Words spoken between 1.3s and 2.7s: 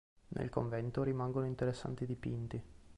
interessanti dipinti.